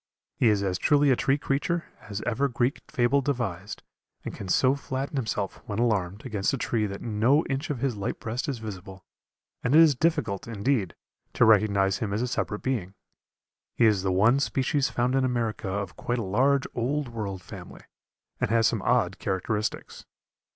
He 0.35 0.47
is 0.49 0.63
as 0.63 0.79
truly 0.79 1.11
a 1.11 1.15
tree 1.15 1.37
creature 1.37 1.85
as 2.09 2.23
ever 2.25 2.47
Greek 2.47 2.81
fable 2.87 3.21
devised, 3.21 3.83
and 4.25 4.33
can 4.33 4.47
so 4.47 4.73
flatten 4.73 5.15
himself, 5.15 5.61
when 5.67 5.77
alarmed, 5.77 6.25
against 6.25 6.53
a 6.55 6.57
tree 6.57 6.87
that 6.87 7.03
no 7.03 7.45
inch 7.45 7.69
of 7.69 7.81
his 7.81 7.95
light 7.95 8.19
breast 8.19 8.49
is 8.49 8.57
visible, 8.57 9.05
and 9.63 9.75
it 9.75 9.79
is 9.79 9.93
difficult, 9.93 10.47
indeed, 10.47 10.95
to 11.33 11.45
recognize 11.45 11.99
him 11.99 12.13
as 12.13 12.23
a 12.23 12.27
separate 12.27 12.63
being. 12.63 12.95
He 13.75 13.85
is 13.85 14.01
the 14.01 14.11
one 14.11 14.39
species 14.39 14.89
found 14.89 15.13
in 15.13 15.23
America 15.23 15.69
of 15.69 15.95
quite 15.97 16.17
a 16.17 16.23
large 16.23 16.65
Old 16.73 17.07
World 17.09 17.43
family, 17.43 17.81
and 18.39 18.49
has 18.49 18.65
some 18.65 18.81
odd 18.81 19.19
characteristics. 19.19 20.05